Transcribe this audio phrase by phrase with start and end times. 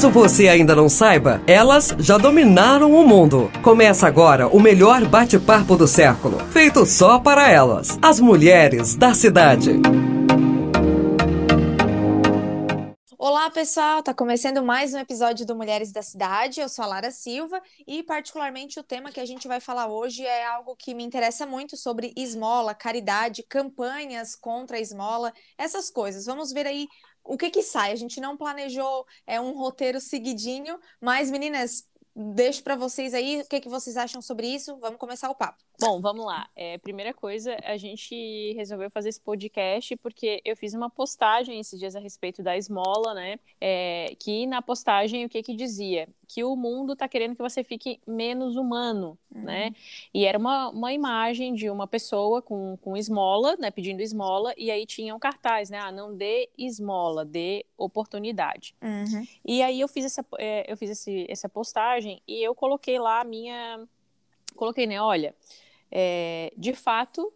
[0.00, 3.52] Caso você ainda não saiba, elas já dominaram o mundo.
[3.62, 9.72] Começa agora o melhor bate-papo do século, feito só para elas, as mulheres da cidade.
[13.18, 14.02] Olá, pessoal!
[14.02, 16.60] Tá começando mais um episódio do Mulheres da Cidade.
[16.60, 20.24] Eu sou a Lara Silva e, particularmente, o tema que a gente vai falar hoje
[20.24, 26.24] é algo que me interessa muito sobre esmola, caridade, campanhas contra a esmola, essas coisas.
[26.24, 26.88] Vamos ver aí
[27.30, 27.92] o que que sai?
[27.92, 33.46] A gente não planejou é um roteiro seguidinho, mas meninas, deixo para vocês aí o
[33.48, 34.76] que que vocês acham sobre isso.
[34.78, 35.62] Vamos começar o papo.
[35.80, 36.46] Bom, vamos lá.
[36.54, 41.78] É, primeira coisa, a gente resolveu fazer esse podcast porque eu fiz uma postagem esses
[41.78, 43.38] dias a respeito da esmola, né?
[43.58, 46.06] É, que na postagem o que que dizia?
[46.28, 49.40] Que o mundo tá querendo que você fique menos humano, uhum.
[49.40, 49.74] né?
[50.12, 53.70] E era uma, uma imagem de uma pessoa com, com esmola, né?
[53.70, 55.78] Pedindo esmola, e aí tinha um cartaz, né?
[55.78, 58.74] Ah, não dê esmola, dê oportunidade.
[58.82, 59.26] Uhum.
[59.46, 63.22] E aí eu fiz essa, é, eu fiz esse, essa postagem e eu coloquei lá
[63.22, 63.88] a minha.
[64.54, 65.00] Coloquei, né?
[65.00, 65.34] Olha
[65.90, 67.32] é, de fato,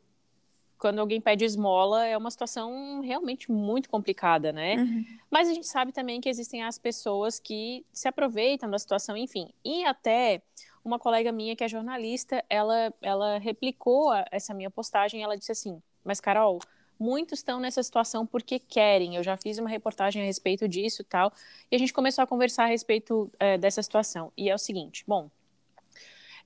[0.78, 4.77] quando alguém pede esmola, é uma situação realmente muito complicada, né?
[4.77, 5.05] Uhum.
[5.30, 9.48] Mas a gente sabe também que existem as pessoas que se aproveitam da situação, enfim.
[9.64, 10.42] E até
[10.84, 15.52] uma colega minha que é jornalista, ela, ela replicou a, essa minha postagem, ela disse
[15.52, 16.61] assim, mas Carol,
[16.98, 19.16] muitos estão nessa situação porque querem.
[19.16, 21.33] Eu já fiz uma reportagem a respeito disso e tal,
[21.70, 24.33] e a gente começou a conversar a respeito é, dessa situação.
[24.36, 25.30] E é o seguinte, bom,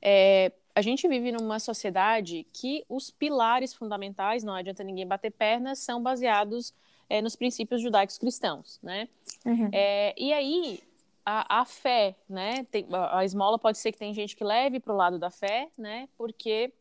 [0.01, 5.81] é, a gente vive numa sociedade que os pilares fundamentais, não adianta ninguém bater pernas,
[5.81, 6.73] são baseados
[7.11, 9.09] é, nos princípios judaicos cristãos, né?
[9.45, 9.69] Uhum.
[9.73, 10.81] É, e aí
[11.27, 12.65] a, a fé, né?
[12.71, 15.31] Tem, a, a, esmola pode ser que tem gente que leve para o lado da
[15.31, 16.09] fé, né?
[16.17, 16.73] Porque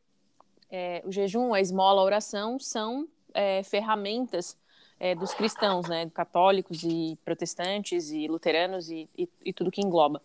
[0.70, 4.56] é, o jejum, a esmola, a oração são é, ferramentas
[5.00, 10.22] é, dos cristãos, né, católicos e protestantes e luteranos e, e, e, tudo que engloba.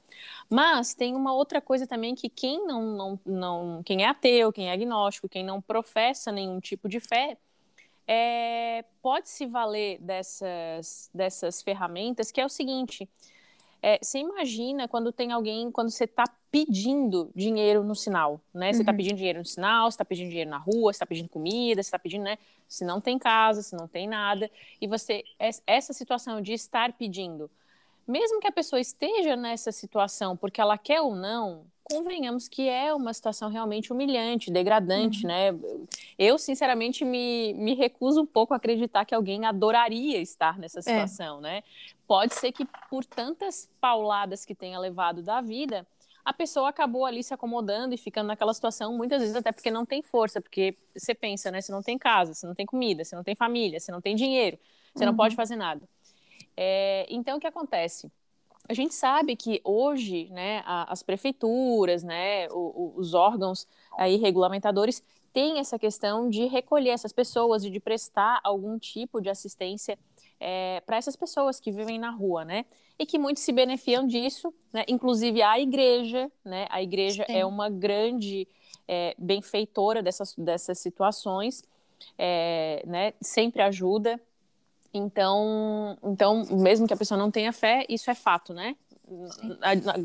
[0.48, 4.68] Mas tem uma outra coisa também que quem não, não, não, quem é ateu, quem
[4.68, 7.36] é agnóstico, quem não professa nenhum tipo de fé,
[8.06, 13.08] é, pode se valer dessas, dessas ferramentas, que é o seguinte:
[13.82, 18.70] é, você imagina quando tem alguém, quando você está pedindo dinheiro no sinal, né?
[18.74, 18.96] Você está uhum.
[18.98, 21.88] pedindo dinheiro no sinal, você está pedindo dinheiro na rua, você está pedindo comida, você
[21.88, 22.36] está pedindo, né?
[22.68, 25.24] Se não tem casa, se não tem nada, e você
[25.66, 27.50] essa situação de estar pedindo,
[28.06, 32.92] mesmo que a pessoa esteja nessa situação porque ela quer ou não, convenhamos que é
[32.92, 35.28] uma situação realmente humilhante, degradante, uhum.
[35.28, 35.58] né?
[36.18, 40.82] Eu, sinceramente, me, me recuso um pouco a acreditar que alguém adoraria estar nessa é.
[40.82, 41.40] situação, é.
[41.40, 41.62] né?
[42.06, 45.86] Pode ser que por tantas pauladas que tenha levado da vida,
[46.24, 49.84] a pessoa acabou ali se acomodando e ficando naquela situação, muitas vezes até porque não
[49.84, 51.60] tem força, porque você pensa, né?
[51.60, 54.14] Você não tem casa, você não tem comida, você não tem família, você não tem
[54.14, 54.58] dinheiro,
[54.94, 55.10] você uhum.
[55.10, 55.82] não pode fazer nada.
[56.56, 58.10] É, então, o que acontece?
[58.68, 63.66] a gente sabe que hoje, né, as prefeituras, né, os órgãos
[63.98, 69.28] aí regulamentadores têm essa questão de recolher essas pessoas e de prestar algum tipo de
[69.28, 69.98] assistência
[70.44, 72.64] é, para essas pessoas que vivem na rua, né?
[72.98, 74.84] E que muitos se beneficiam disso, né?
[74.88, 76.66] Inclusive a igreja, né?
[76.68, 77.36] A igreja Sim.
[77.36, 78.48] é uma grande
[78.88, 81.62] é, benfeitora dessas, dessas situações,
[82.18, 83.14] é, né?
[83.20, 84.20] Sempre ajuda,
[84.92, 88.76] então, então, mesmo que a pessoa não tenha fé, isso é fato, né?
[89.04, 89.56] Sim.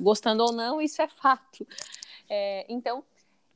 [0.02, 1.68] Gostando ou não, isso é fato.
[2.30, 3.04] É, então,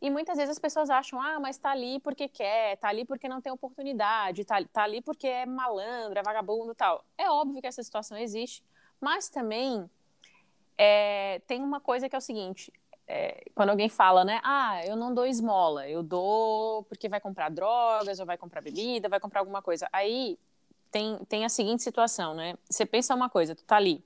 [0.01, 3.29] e muitas vezes as pessoas acham, ah, mas tá ali porque quer, tá ali porque
[3.29, 7.05] não tem oportunidade, tá, tá ali porque é malandro, é vagabundo tal.
[7.15, 8.63] É óbvio que essa situação existe,
[8.99, 9.87] mas também
[10.75, 12.73] é, tem uma coisa que é o seguinte:
[13.07, 17.49] é, quando alguém fala, né, ah, eu não dou esmola, eu dou porque vai comprar
[17.49, 19.87] drogas, ou vai comprar bebida, vai comprar alguma coisa.
[19.93, 20.39] Aí
[20.89, 22.55] tem, tem a seguinte situação, né?
[22.67, 24.03] Você pensa uma coisa, tu tá ali,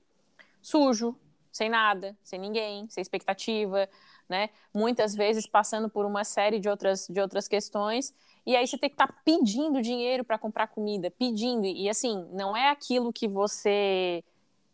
[0.60, 1.18] sujo,
[1.50, 3.88] sem nada, sem ninguém, sem expectativa,
[4.28, 4.50] né?
[4.74, 8.14] Muitas vezes passando por uma série de outras, de outras questões,
[8.44, 12.26] e aí você tem que estar tá pedindo dinheiro para comprar comida, pedindo, e assim,
[12.32, 14.22] não é aquilo que você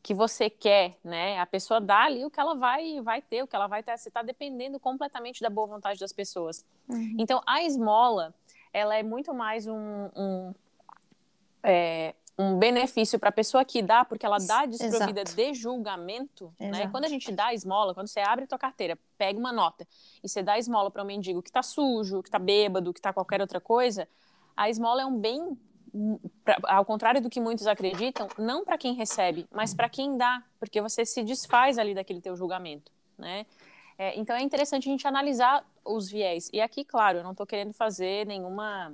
[0.02, 1.38] que você quer, né?
[1.38, 3.96] A pessoa dá ali o que ela vai vai ter, o que ela vai ter,
[3.96, 6.64] você está dependendo completamente da boa vontade das pessoas.
[6.88, 7.16] Uhum.
[7.18, 8.34] Então, a esmola,
[8.72, 10.52] ela é muito mais um, um
[11.62, 15.36] é, um benefício para a pessoa que dá, porque ela dá desprovida Exato.
[15.36, 16.88] de julgamento, né?
[16.88, 19.86] Quando a gente dá esmola, quando você abre a tua carteira, pega uma nota
[20.22, 23.12] e você dá esmola para um mendigo que está sujo, que está bêbado, que está
[23.12, 24.08] qualquer outra coisa,
[24.56, 25.58] a esmola é um bem,
[26.44, 30.42] pra, ao contrário do que muitos acreditam, não para quem recebe, mas para quem dá,
[30.58, 33.46] porque você se desfaz ali daquele teu julgamento, né?
[33.98, 36.48] É, então é interessante a gente analisar os viés.
[36.52, 38.92] E aqui, claro, eu não estou querendo fazer nenhuma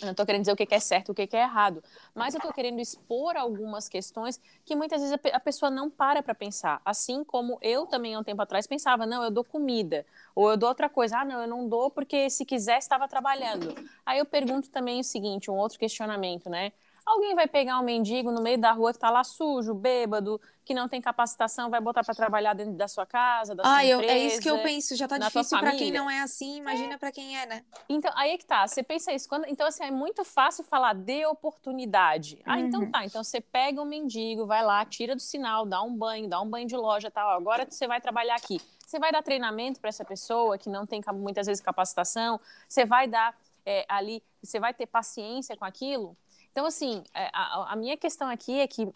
[0.00, 1.82] Eu não estou querendo dizer o que é certo, o que é errado,
[2.14, 6.34] mas eu estou querendo expor algumas questões que muitas vezes a pessoa não para para
[6.34, 6.80] pensar.
[6.84, 10.04] Assim como eu também, há um tempo atrás, pensava: não, eu dou comida,
[10.34, 11.18] ou eu dou outra coisa.
[11.18, 13.74] Ah, não, eu não dou porque se quiser estava trabalhando.
[14.04, 16.72] Aí eu pergunto também o seguinte: um outro questionamento, né?
[17.08, 20.74] Alguém vai pegar um mendigo no meio da rua que está lá sujo, bêbado, que
[20.74, 23.98] não tem capacitação, vai botar para trabalhar dentro da sua casa, da ah, sua eu,
[23.98, 24.14] empresa.
[24.14, 26.98] É isso que eu penso, já tá difícil para quem não é assim, imagina é.
[26.98, 27.64] para quem é, né?
[27.88, 29.26] Então, aí é que tá, você pensa isso.
[29.26, 32.42] Quando, então, assim, é muito fácil falar de oportunidade.
[32.44, 32.90] Ah, então uhum.
[32.90, 36.38] tá, então você pega um mendigo, vai lá, tira do sinal, dá um banho, dá
[36.42, 38.60] um banho de loja tal, agora você vai trabalhar aqui.
[38.86, 42.38] Você vai dar treinamento para essa pessoa que não tem muitas vezes capacitação,
[42.68, 43.34] você vai dar
[43.64, 46.14] é, ali, você vai ter paciência com aquilo.
[46.52, 48.88] Então, assim, é, a, a minha questão aqui é que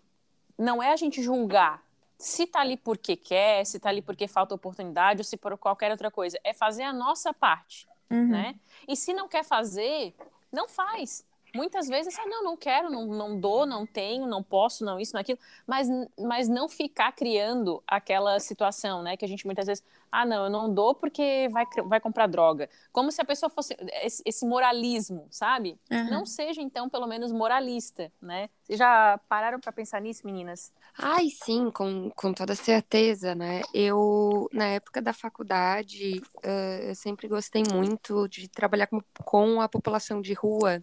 [0.59, 1.83] não é a gente julgar
[2.19, 5.91] se tá ali porque quer, se tá ali porque falta oportunidade ou se por qualquer
[5.91, 6.39] outra coisa.
[6.45, 8.29] É fazer a nossa parte, uhum.
[8.29, 8.55] né?
[8.87, 10.15] E se não quer fazer,
[10.53, 11.25] não faz.
[11.55, 15.13] Muitas vezes, ah, não, não quero, não, não dou, não tenho, não posso, não isso,
[15.13, 15.89] não aquilo, mas,
[16.19, 19.17] mas não ficar criando aquela situação, né?
[19.17, 22.69] Que a gente muitas vezes, ah, não, eu não dou porque vai, vai comprar droga.
[22.93, 25.79] Como se a pessoa fosse esse, esse moralismo, sabe?
[25.91, 26.11] Uhum.
[26.11, 28.49] Não seja, então, pelo menos moralista, né?
[28.63, 30.73] Vocês já pararam para pensar nisso, meninas?
[30.99, 33.63] Ai, sim, com, com toda certeza, né?
[33.73, 39.69] Eu, na época da faculdade, uh, eu sempre gostei muito de trabalhar com, com a
[39.69, 40.83] população de rua,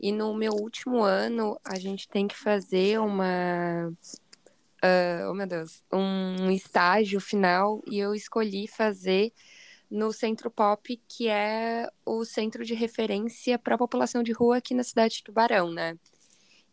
[0.00, 3.92] e no meu último ano, a gente tem que fazer uma.
[4.82, 5.84] Uh, oh, meu Deus.
[5.92, 9.30] Um estágio final e eu escolhi fazer
[9.90, 14.72] no Centro Pop, que é o centro de referência para a população de rua aqui
[14.72, 15.98] na cidade de Tubarão, né?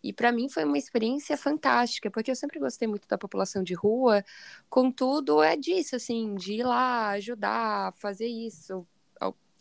[0.01, 3.73] E para mim foi uma experiência fantástica, porque eu sempre gostei muito da população de
[3.73, 4.23] rua,
[4.69, 8.87] contudo é disso, assim, de ir lá, ajudar, fazer isso,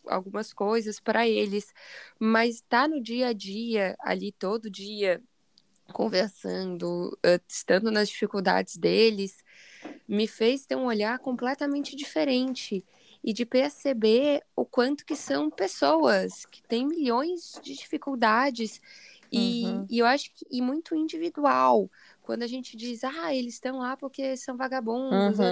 [0.09, 1.73] algumas coisas para eles,
[2.19, 5.21] mas tá no dia a dia, ali todo dia,
[5.93, 7.17] conversando,
[7.47, 9.43] estando nas dificuldades deles,
[10.07, 12.83] me fez ter um olhar completamente diferente
[13.23, 18.81] e de perceber o quanto que são pessoas que têm milhões de dificuldades
[19.31, 19.87] e, uhum.
[19.89, 21.89] e eu acho que e muito individual
[22.21, 25.45] quando a gente diz ah eles estão lá porque são vagabundos uhum.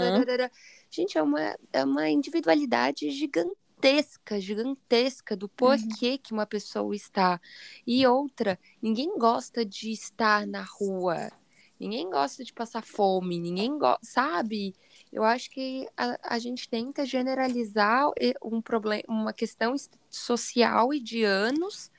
[0.89, 6.17] gente é uma, é uma individualidade gigantesca gigantesca, gigantesca do porquê uhum.
[6.17, 7.39] que uma pessoa está.
[7.85, 11.31] E outra, ninguém gosta de estar na rua.
[11.79, 14.73] Ninguém gosta de passar fome, ninguém gosta, sabe?
[15.11, 18.09] Eu acho que a, a gente tenta generalizar
[18.43, 19.75] um problema, uma questão
[20.09, 21.91] social e de anos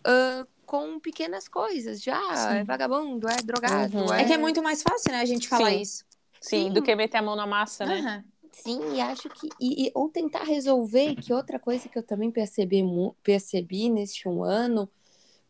[0.00, 2.02] uh, com pequenas coisas.
[2.02, 3.96] Já ah, é vagabundo, é drogado.
[3.96, 4.12] Uhum.
[4.12, 4.22] É...
[4.22, 4.24] é...
[4.24, 5.80] que é muito mais fácil, né, a gente falar Sim.
[5.80, 6.04] isso.
[6.40, 8.00] Sim, Sim, do que meter a mão na massa, né?
[8.00, 8.31] Uhum.
[8.52, 9.48] Sim, e acho que.
[9.58, 12.82] E, e, ou tentar resolver, que outra coisa que eu também percebi,
[13.22, 14.88] percebi neste um ano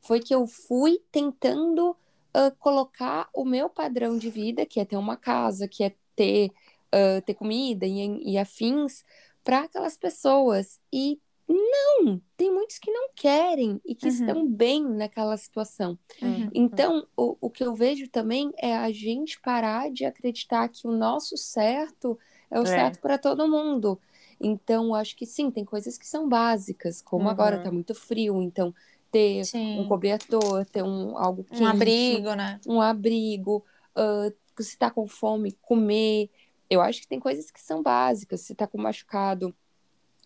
[0.01, 4.97] foi que eu fui tentando uh, colocar o meu padrão de vida, que é ter
[4.97, 6.51] uma casa, que é ter,
[6.95, 9.05] uh, ter comida e, e afins,
[9.45, 10.81] para aquelas pessoas.
[10.93, 14.13] E não, tem muitos que não querem e que uhum.
[14.13, 15.99] estão bem naquela situação.
[16.21, 16.51] Uhum.
[16.55, 20.93] Então, o, o que eu vejo também é a gente parar de acreditar que o
[20.93, 22.19] nosso certo
[22.53, 22.67] é o é.
[22.67, 23.99] certo para todo mundo.
[24.39, 27.31] Então, acho que sim, tem coisas que são básicas, como uhum.
[27.31, 28.75] agora tá muito frio, então
[29.11, 29.79] ter sim.
[29.79, 32.61] um cobertor, ter um algo quente, um abrigo, né?
[32.67, 33.65] Um abrigo,
[33.97, 36.31] uh, se tá com fome, comer.
[36.69, 39.55] Eu acho que tem coisas que são básicas, se tá com machucado,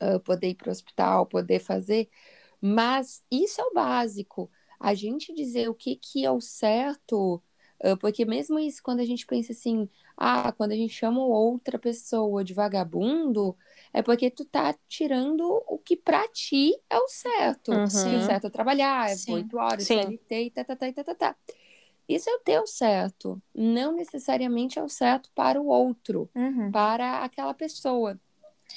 [0.01, 2.09] uh, poder ir para o hospital, poder fazer.
[2.61, 4.51] Mas isso é o básico.
[4.79, 7.43] A gente dizer o que, que é o certo,
[8.01, 12.43] porque mesmo isso, quando a gente pensa assim, ah, quando a gente chama outra pessoa
[12.43, 13.57] de vagabundo,
[13.93, 17.73] é porque tu tá tirando o que pra ti é o certo.
[17.73, 17.85] Uhum.
[17.85, 20.03] o certo é trabalhar, é oito horas, Sim.
[20.03, 21.37] CLT e tá, tá, tá, tá, tá, tá.
[22.09, 23.43] Isso é o teu certo.
[23.55, 26.71] Não necessariamente é o certo para o outro, uhum.
[26.71, 28.19] para aquela pessoa.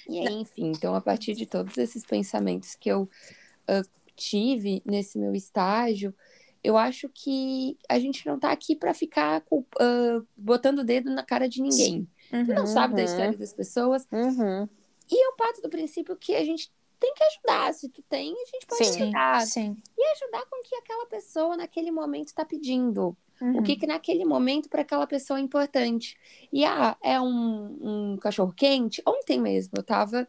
[0.08, 5.18] E aí, enfim, então a partir de todos esses pensamentos que eu uh, tive nesse
[5.18, 6.14] meu estágio,
[6.64, 11.24] eu acho que a gente não tá aqui para ficar uh, botando o dedo na
[11.24, 12.08] cara de ninguém.
[12.32, 14.08] Uhum, tu não sabe da história das pessoas.
[14.12, 14.68] Uhum.
[15.12, 17.74] E eu parto do princípio que a gente tem que ajudar.
[17.74, 19.42] Se tu tem, a gente pode sim, ajudar.
[19.48, 19.78] Sim.
[19.98, 23.18] E ajudar com o que aquela pessoa naquele momento está pedindo.
[23.42, 23.60] Uhum.
[23.60, 26.18] O que, que naquele momento para aquela pessoa é importante.
[26.52, 29.02] E ah, é um, um cachorro quente?
[29.08, 30.28] Ontem mesmo eu tava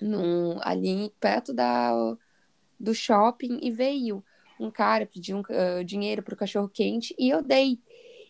[0.00, 1.90] num, ali perto da,
[2.78, 4.22] do shopping e veio
[4.60, 7.80] um cara pediu um, uh, dinheiro para o cachorro quente e eu dei.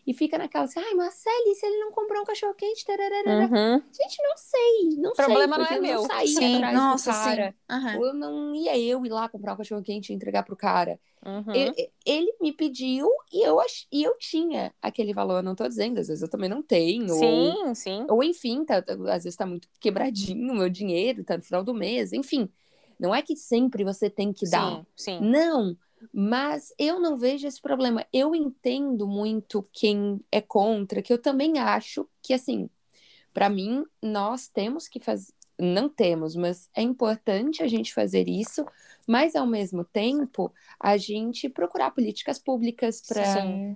[0.07, 2.83] e fica naquela assim, ai, Marcele, se ele não comprou um cachorro quente,
[3.25, 3.83] Uhum.
[3.91, 6.03] gente, não sei, não O problema sei, não porque é eu meu.
[6.03, 7.53] não Sim, atrás nossa, do cara.
[7.53, 7.55] sim.
[7.69, 7.95] Aham.
[7.97, 10.99] Ou eu não ia eu ir lá comprar um cachorro quente e entregar pro cara.
[11.25, 11.75] Uhum.
[11.77, 13.87] E- Ele, me pediu e eu, ach...
[13.91, 15.37] e eu tinha aquele valor.
[15.39, 17.17] Eu não tô dizendo, às vezes eu também não tenho.
[17.17, 18.09] Ou, Sim, sim.
[18.09, 21.63] ou enfim, tá, tá- às vezes tá muito quebradinho o meu dinheiro, tá no final
[21.63, 22.13] do mês.
[22.13, 22.49] Enfim,
[22.99, 24.77] não é que sempre você tem que dar.
[24.77, 25.19] Sim, sim.
[25.21, 25.77] Não,
[26.13, 28.05] mas eu não vejo esse problema.
[28.11, 32.69] Eu entendo muito quem é contra, que eu também acho que, assim,
[33.33, 35.33] para mim, nós temos que fazer.
[35.61, 38.65] Não temos, mas é importante a gente fazer isso,
[39.05, 43.75] mas ao mesmo tempo a gente procurar políticas públicas para Sim.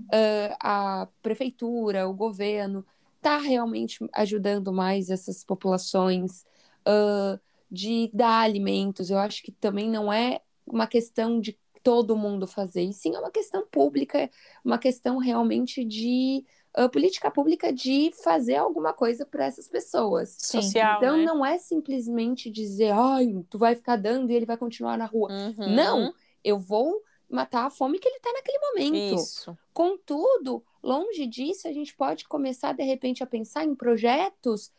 [0.62, 2.86] a prefeitura, o governo,
[3.22, 6.46] tá realmente ajudando mais essas populações,
[6.86, 7.38] ah,
[7.74, 9.10] de dar alimentos.
[9.10, 13.20] Eu acho que também não é uma questão de todo mundo fazer, e sim é
[13.20, 14.30] uma questão pública,
[14.64, 20.36] uma questão realmente de ah, política pública de fazer alguma coisa para essas pessoas.
[20.38, 20.62] Sim.
[20.62, 21.26] Social, Então né?
[21.26, 25.30] não é simplesmente dizer, ai, tu vai ficar dando e ele vai continuar na rua.
[25.30, 25.76] Uhum.
[25.76, 26.14] Não,
[26.44, 29.16] eu vou matar a fome que ele está naquele momento.
[29.22, 29.58] Isso.
[29.74, 34.72] Contudo, longe disso, a gente pode começar de repente a pensar em projetos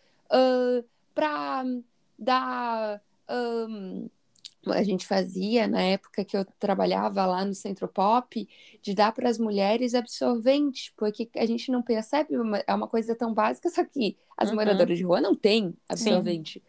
[1.15, 1.65] para
[2.18, 3.00] dar.
[3.28, 4.09] ahn,
[4.66, 8.49] a gente fazia na época que eu trabalhava lá no Centro Pop,
[8.83, 12.35] de dar para as mulheres absorvente, porque a gente não percebe,
[12.66, 14.56] é uma coisa tão básica, só que as Uhum.
[14.56, 16.62] moradoras de rua não têm absorvente.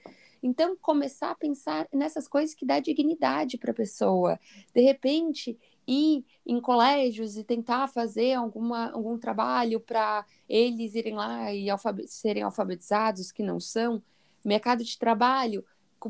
[0.43, 4.39] Então, começar a pensar nessas coisas que dá dignidade para a pessoa.
[4.73, 11.53] De repente, ir em colégios e tentar fazer alguma, algum trabalho para eles irem lá
[11.53, 14.03] e alfabe- serem alfabetizados, que não são.
[14.45, 15.65] Mercado de trabalho,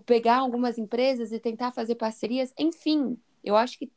[0.06, 2.54] pegar algumas empresas e tentar fazer parcerias.
[2.58, 3.92] Enfim, eu acho que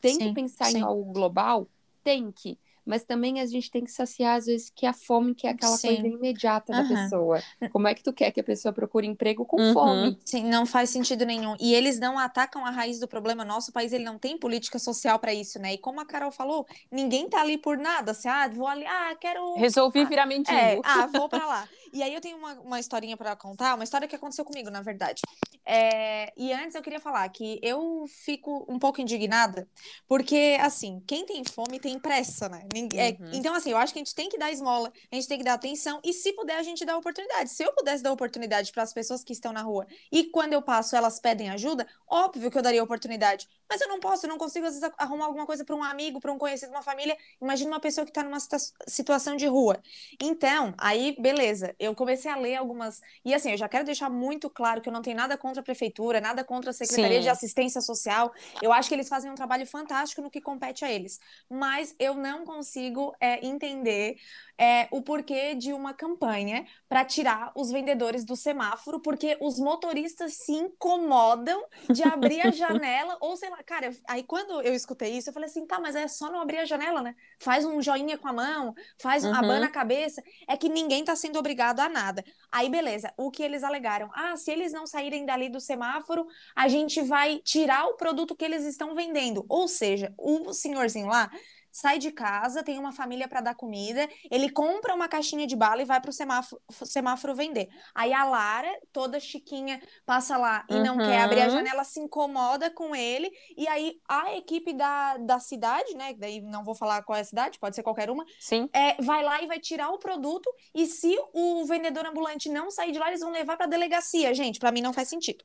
[0.00, 0.78] tem Sim, que pensar sim.
[0.78, 1.68] em algo global,
[2.02, 2.58] tem que.
[2.84, 5.76] Mas também a gente tem que saciar, às vezes, que a fome, que é aquela
[5.76, 5.86] Sim.
[5.86, 6.88] coisa imediata da Aham.
[6.88, 7.40] pessoa.
[7.70, 9.72] Como é que tu quer que a pessoa procure emprego com Uhum.
[9.72, 10.18] fome?
[10.24, 11.54] Sim, não faz sentido nenhum.
[11.60, 13.44] E eles não atacam a raiz do problema.
[13.44, 15.74] Nosso país ele não tem política social para isso, né?
[15.74, 18.12] E como a Carol falou, ninguém tá ali por nada.
[18.12, 19.54] Assim, ah, vou ali, ah, quero.
[19.56, 20.56] Resolvi virar mendigo.
[20.56, 21.68] É, ah, vou pra lá.
[21.92, 24.82] E aí eu tenho uma, uma historinha pra contar, uma história que aconteceu comigo, na
[24.82, 25.22] verdade.
[25.64, 29.68] É, e antes eu queria falar que eu fico um pouco indignada,
[30.08, 32.66] porque, assim, quem tem fome tem pressa, né?
[32.94, 33.30] É, Uhum.
[33.32, 35.44] então, assim, eu acho que a gente tem que dar esmola, a gente tem que
[35.44, 37.50] dar atenção, e se puder, a gente dá oportunidade.
[37.50, 40.62] Se eu pudesse dar oportunidade para as pessoas que estão na rua e quando eu
[40.62, 43.48] passo elas pedem ajuda, óbvio que eu daria oportunidade.
[43.68, 46.20] Mas eu não posso, eu não consigo, às vezes, arrumar alguma coisa para um amigo,
[46.20, 47.16] para um conhecido, uma família.
[47.40, 49.80] Imagina uma pessoa que está numa situa- situação de rua.
[50.20, 53.00] Então, aí, beleza, eu comecei a ler algumas.
[53.24, 55.64] E assim, eu já quero deixar muito claro que eu não tenho nada contra a
[55.64, 57.22] prefeitura, nada contra a Secretaria Sim.
[57.22, 58.32] de Assistência Social.
[58.60, 61.18] Eu acho que eles fazem um trabalho fantástico no que compete a eles.
[61.48, 64.16] Mas eu não consigo é, entender
[64.58, 70.34] é, o porquê de uma campanha para tirar os vendedores do semáforo, porque os motoristas
[70.34, 75.30] se incomodam de abrir a janela, ou sei lá, cara, aí quando eu escutei isso,
[75.30, 77.14] eu falei assim, tá, mas é só não abrir a janela, né?
[77.38, 79.34] Faz um joinha com a mão, faz um Uhum.
[79.34, 82.24] abana a cabeça, é que ninguém tá sendo obrigado a nada.
[82.50, 84.10] Aí, beleza, o que eles alegaram?
[84.12, 88.44] Ah, se eles não saírem dali do semáforo, a gente vai tirar o produto que
[88.44, 89.44] eles estão vendendo.
[89.48, 91.30] Ou seja, o senhorzinho lá
[91.72, 95.82] sai de casa, tem uma família para dar comida, ele compra uma caixinha de bala
[95.82, 97.68] e vai pro semáforo, semáforo vender.
[97.94, 101.56] Aí a Lara, toda chiquinha, passa lá e não quer abrir a Uhum.
[101.56, 106.64] janela, se incomoda com ele, e aí a equipe da, da cidade, né, daí não
[106.64, 108.68] vou falar qual é a cidade, pode ser qualquer uma, Sim.
[108.72, 112.92] é, vai lá e vai tirar o produto, e se o vendedor ambulante não sair
[112.92, 114.32] de lá, eles vão levar pra delegacia.
[114.34, 115.44] Gente, pra mim não faz sentido.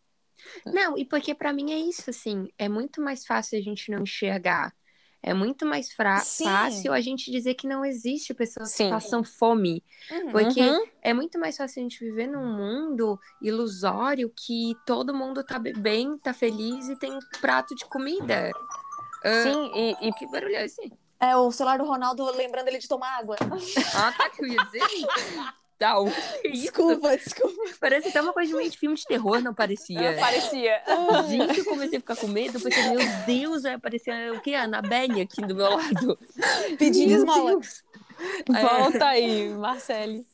[0.65, 4.03] Não, e porque pra mim é isso, assim, é muito mais fácil a gente não
[4.03, 4.73] enxergar.
[5.27, 8.83] É muito mais fácil a gente dizer que não existe pessoas Sim.
[8.85, 9.83] que passam fome.
[10.11, 10.31] Uhum.
[10.31, 10.61] Porque
[11.01, 15.73] é muito mais fácil a gente viver num mundo ilusório que todo mundo tá be-
[15.73, 18.51] bem, tá feliz e tem um prato de comida.
[19.23, 20.93] Ah, Sim, e, e Que barulho é esse?
[21.19, 23.35] É o celular do Ronaldo lembrando ele de tomar água.
[23.95, 24.81] Ah, tá, que eu ia dizer.
[26.43, 26.63] Isso?
[26.63, 27.61] Desculpa, desculpa.
[27.79, 30.17] Parece até uma coisa de meio de filme de terror, não parecia?
[30.19, 30.81] parecia.
[31.29, 34.53] Gente, eu comecei a ficar com medo, porque, meu Deus, vai aparecer o quê?
[34.53, 36.17] A Anabelle aqui do meu lado.
[36.77, 37.59] Pedindo esmola.
[38.47, 40.25] Volta aí, Marcele.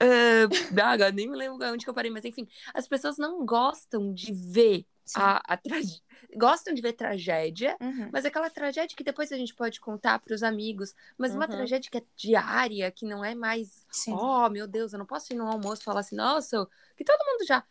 [0.00, 4.12] Ah, Daga, nem me lembro onde que eu parei, mas enfim, as pessoas não gostam
[4.12, 4.86] de ver.
[5.16, 6.00] A, a tragédia.
[6.36, 8.08] Gostam de ver tragédia, Uhum.
[8.12, 11.50] mas aquela tragédia que depois a gente pode contar para os amigos, mas uma Uhum.
[11.50, 14.12] tragédia que é diária, que não é mais, Sim.
[14.14, 16.66] oh meu Deus, eu não posso ir no almoço e falar assim, nossa,
[16.96, 17.62] que todo mundo já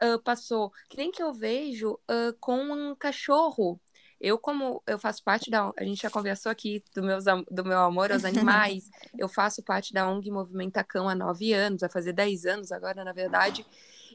[0.00, 0.72] ah, passou.
[0.88, 3.80] Que nem que eu vejo ah, com um cachorro.
[4.18, 5.70] Eu, como eu faço parte da.
[5.76, 8.88] A gente já conversou aqui do, meus, do meu amor aos animais.
[9.18, 13.04] eu faço parte da ONG Movimenta Cão há nove anos, vai fazer dez anos agora,
[13.04, 13.66] na verdade.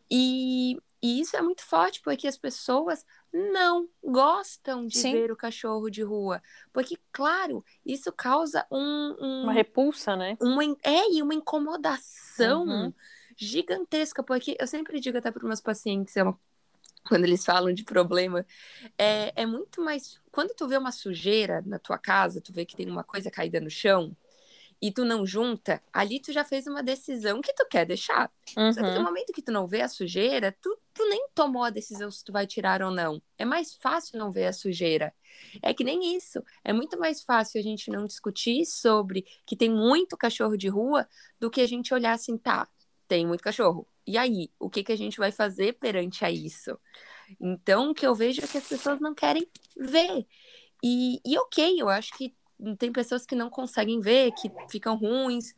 [0.09, 5.13] E, e isso é muito forte, porque as pessoas não gostam de Sim.
[5.13, 6.41] ver o cachorro de rua.
[6.71, 9.15] Porque, claro, isso causa um.
[9.19, 10.37] um uma repulsa, né?
[10.39, 12.93] Uma, é, e uma incomodação uhum.
[13.35, 14.21] gigantesca.
[14.21, 16.37] Porque eu sempre digo até para meus pacientes, é uma
[17.07, 18.45] quando eles falam de problema,
[18.97, 20.19] é, é muito mais.
[20.31, 23.59] Quando tu vê uma sujeira na tua casa, tu vê que tem uma coisa caída
[23.59, 24.15] no chão,
[24.81, 28.31] e tu não junta, ali tu já fez uma decisão que tu quer deixar.
[28.57, 28.73] Uhum.
[28.73, 29.03] Só que no uhum.
[29.03, 32.31] momento que tu não vê a sujeira, tu, tu nem tomou a decisão se tu
[32.31, 33.21] vai tirar ou não.
[33.37, 35.13] É mais fácil não ver a sujeira.
[35.61, 36.43] É que nem isso.
[36.63, 41.07] É muito mais fácil a gente não discutir sobre que tem muito cachorro de rua
[41.39, 42.67] do que a gente olhar assim, tá,
[43.07, 43.87] tem muito cachorro.
[44.07, 46.77] E aí, o que, que a gente vai fazer perante a isso?
[47.39, 49.47] Então, o que eu vejo é que as pessoas não querem
[49.77, 50.25] ver.
[50.83, 52.33] E, e ok, eu acho que
[52.77, 55.53] tem pessoas que não conseguem ver, que ficam ruins,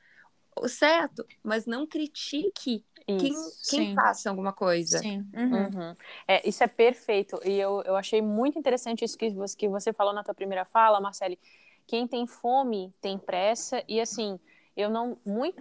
[0.68, 3.34] certo, mas não critique quem,
[3.70, 5.00] quem faça alguma coisa.
[5.00, 5.26] Sim.
[5.34, 5.66] Uhum.
[5.66, 5.96] Uhum.
[6.28, 7.40] É, isso é perfeito.
[7.44, 10.66] E eu, eu achei muito interessante isso que você, que você falou na tua primeira
[10.66, 11.38] fala, Marcele.
[11.86, 14.40] Quem tem fome tem pressa, e assim
[14.76, 15.58] eu não muito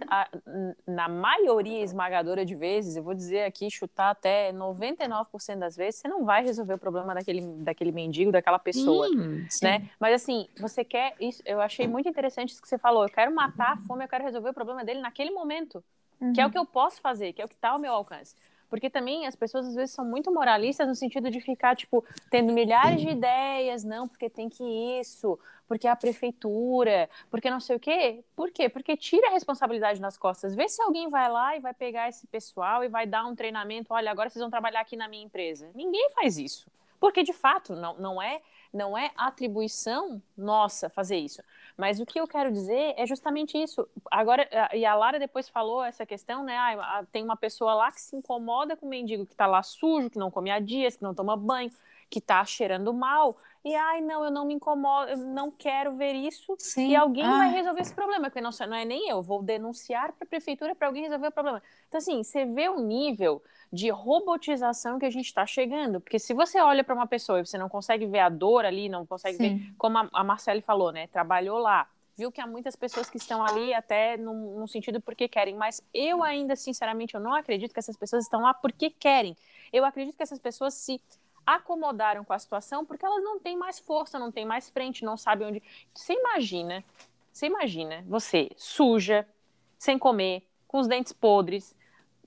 [0.87, 6.07] na maioria esmagadora de vezes, eu vou dizer aqui chutar até 99% das vezes, você
[6.07, 9.89] não vai resolver o problema daquele daquele mendigo, daquela pessoa, sim, né?
[9.99, 13.33] Mas assim, você quer isso, eu achei muito interessante isso que você falou, eu quero
[13.33, 15.83] matar a fome, eu quero resolver o problema dele naquele momento,
[16.19, 16.33] uhum.
[16.33, 16.51] que é o uhum.
[16.51, 18.35] que eu posso fazer, que é o que está ao meu alcance.
[18.73, 22.51] Porque também as pessoas às vezes são muito moralistas no sentido de ficar, tipo, tendo
[22.51, 24.63] milhares de ideias, não, porque tem que
[24.99, 25.37] isso,
[25.67, 28.23] porque é a prefeitura, porque não sei o quê.
[28.35, 28.67] Por quê?
[28.69, 30.55] Porque tira a responsabilidade nas costas.
[30.55, 33.93] Vê se alguém vai lá e vai pegar esse pessoal e vai dar um treinamento.
[33.93, 35.69] Olha, agora vocês vão trabalhar aqui na minha empresa.
[35.75, 36.67] Ninguém faz isso.
[36.99, 38.41] Porque, de fato, não, não é
[38.73, 41.41] não é atribuição nossa fazer isso.
[41.77, 43.87] Mas o que eu quero dizer é justamente isso.
[44.11, 46.57] Agora, e a Lara depois falou essa questão, né?
[46.57, 50.09] Ah, tem uma pessoa lá que se incomoda com o mendigo que está lá sujo,
[50.09, 51.71] que não come há dias, que não toma banho,
[52.13, 53.35] que está cheirando mal.
[53.65, 56.53] E ai, não, eu não me incomodo, eu não quero ver isso.
[56.59, 56.89] Sim.
[56.89, 57.39] E alguém ah.
[57.39, 60.75] vai resolver esse problema, porque não, não é nem eu, vou denunciar para a prefeitura
[60.75, 61.63] para alguém resolver o problema.
[61.87, 63.41] Então, assim, você vê o nível
[63.71, 65.99] de robotização que a gente está chegando.
[65.99, 68.87] Porque se você olha para uma pessoa e você não consegue ver a dor ali,
[68.87, 69.57] não consegue Sim.
[69.57, 71.07] ver, como a, a Marcele falou, né?
[71.07, 75.27] Trabalhou lá, viu que há muitas pessoas que estão ali até num, num, sentido porque
[75.27, 79.35] querem, mas eu ainda, sinceramente, eu não acredito que essas pessoas estão lá porque querem.
[79.71, 81.01] Eu acredito que essas pessoas se
[81.45, 85.17] acomodaram com a situação porque elas não têm mais força, não têm mais frente, não
[85.17, 85.63] sabem onde.
[85.93, 86.83] Você imagina,
[87.31, 89.27] você imagina, você suja,
[89.77, 91.75] sem comer, com os dentes podres,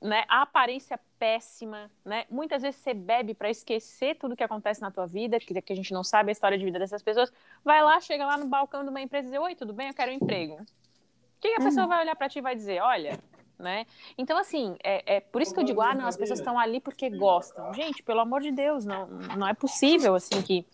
[0.01, 0.25] né?
[0.29, 2.27] A aparência péssima, né?
[2.31, 5.77] Muitas vezes você bebe para esquecer tudo que acontece na tua vida, que, que a
[5.77, 7.33] gente não sabe a história de vida dessas pessoas.
[7.65, 9.89] Vai lá, chega lá no balcão de uma empresa e diz: Oi, tudo bem?
[9.89, 10.55] Eu quero um emprego.
[10.55, 11.89] O que, que a pessoa uhum.
[11.89, 12.81] vai olhar para ti e vai dizer?
[12.83, 13.19] Olha,
[13.59, 13.87] né?
[14.17, 16.81] Então, assim, é, é por isso que eu digo, ah, não, as pessoas estão ali
[16.81, 17.73] porque gostam.
[17.75, 20.65] Gente, pelo amor de Deus, não, não é possível, assim, que,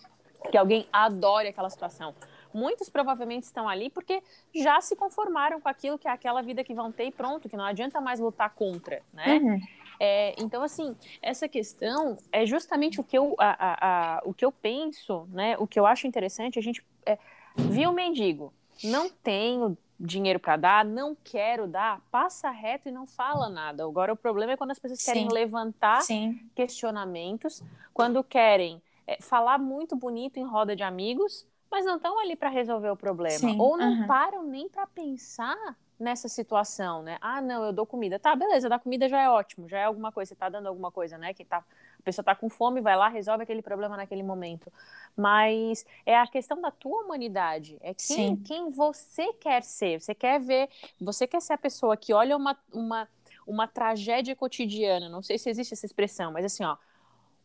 [0.50, 2.14] que alguém adore aquela situação.
[2.52, 4.22] Muitos provavelmente estão ali porque
[4.54, 7.56] já se conformaram com aquilo que é aquela vida que vão ter e pronto, que
[7.56, 9.38] não adianta mais lutar contra, né?
[9.38, 9.60] Uhum.
[9.98, 14.44] É, então, assim, essa questão é justamente o que eu, a, a, a, o que
[14.44, 15.56] eu penso, né?
[15.58, 17.16] O que eu acho interessante, a gente é,
[17.56, 23.07] viu o mendigo, não tenho dinheiro para dar, não quero dar, passa reto e não
[23.07, 23.85] fala nada.
[23.85, 25.12] Agora, o problema é quando as pessoas Sim.
[25.12, 26.38] querem levantar Sim.
[26.55, 27.62] questionamentos,
[27.94, 32.50] quando querem é, falar muito bonito em roda de amigos, mas não estão ali para
[32.50, 33.38] resolver o problema.
[33.38, 34.07] Sim, ou não uhum.
[34.07, 37.16] param nem para pensar nessa situação, né?
[37.20, 38.18] Ah, não, eu dou comida.
[38.18, 40.90] Tá, beleza, dar comida já é ótimo, já é alguma coisa, você tá dando alguma
[40.90, 41.33] coisa, né?
[41.33, 41.64] Que tá,
[42.02, 44.72] a pessoa tá com fome, vai lá, resolve aquele problema naquele momento.
[45.16, 50.00] Mas é a questão da tua humanidade, é quem, quem você quer ser.
[50.00, 50.68] Você quer ver,
[51.00, 53.08] você quer ser a pessoa que olha uma, uma,
[53.46, 56.76] uma tragédia cotidiana, não sei se existe essa expressão, mas assim, ó,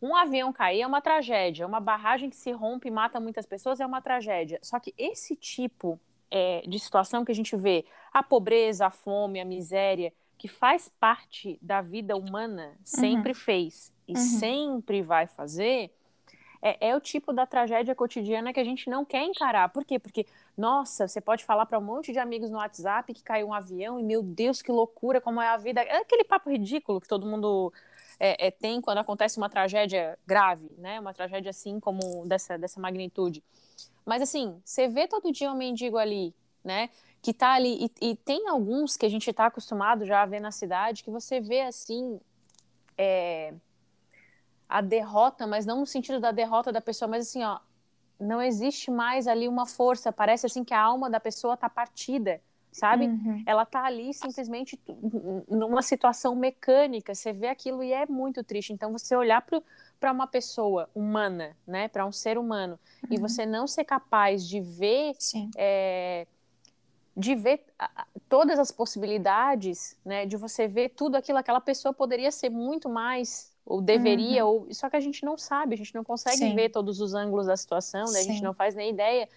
[0.01, 3.79] um avião cair é uma tragédia, uma barragem que se rompe e mata muitas pessoas
[3.79, 4.59] é uma tragédia.
[4.61, 9.39] Só que esse tipo é, de situação que a gente vê, a pobreza, a fome,
[9.39, 13.37] a miséria, que faz parte da vida humana, sempre uhum.
[13.37, 14.23] fez e uhum.
[14.23, 15.91] sempre vai fazer,
[16.61, 19.69] é, é, o tipo da tragédia cotidiana que a gente não quer encarar.
[19.69, 19.99] Por quê?
[19.99, 20.25] Porque,
[20.57, 23.99] nossa, você pode falar para um monte de amigos no WhatsApp que caiu um avião
[23.99, 25.81] e, meu Deus, que loucura, como é a vida.
[25.81, 27.71] É aquele papo ridículo que todo mundo
[28.19, 30.99] é, é, tem quando acontece uma tragédia grave, né?
[30.99, 33.43] Uma tragédia assim como dessa, dessa magnitude.
[34.05, 36.89] Mas assim, você vê todo dia um mendigo ali, né?
[37.21, 40.39] Que tá ali, e, e tem alguns que a gente está acostumado já a ver
[40.39, 42.19] na cidade, que você vê assim.
[42.97, 43.53] É,
[44.67, 47.59] a derrota, mas não no sentido da derrota da pessoa, mas assim, ó,
[48.19, 52.41] não existe mais ali uma força, parece assim que a alma da pessoa está partida,
[52.71, 53.07] sabe?
[53.07, 53.43] Uhum.
[53.45, 54.79] Ela tá ali simplesmente
[55.47, 58.73] numa situação mecânica, você vê aquilo e é muito triste.
[58.73, 59.45] Então você olhar
[59.99, 63.09] para uma pessoa humana, né, para um ser humano, uhum.
[63.11, 65.15] e você não ser capaz de ver,
[65.55, 66.27] é,
[67.15, 67.65] de ver
[68.27, 73.55] todas as possibilidades, né, de você ver tudo aquilo, aquela pessoa poderia ser muito mais
[73.67, 74.67] ou deveria, uhum.
[74.67, 76.55] ou só que a gente não sabe, a gente não consegue Sim.
[76.55, 78.21] ver todos os ângulos da situação, né?
[78.21, 79.27] a gente não faz nem ideia.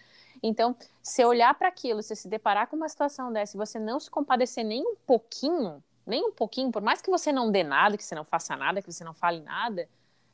[0.41, 3.99] Então, se olhar para aquilo, se se deparar com uma situação dessa, e você não
[3.99, 7.97] se compadecer nem um pouquinho, nem um pouquinho, por mais que você não dê nada,
[7.97, 9.89] que você não faça nada, que você não fale nada,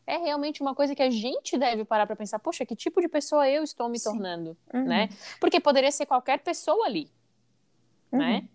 [0.07, 3.09] é realmente uma coisa que a gente deve parar para pensar, poxa, que tipo de
[3.09, 4.11] pessoa eu estou me Sim.
[4.11, 4.85] tornando, uhum.
[4.85, 5.09] né?
[5.41, 7.11] Porque poderia ser qualquer pessoa ali,
[8.13, 8.19] né?
[8.19, 8.33] uhum.
[8.43, 8.49] né?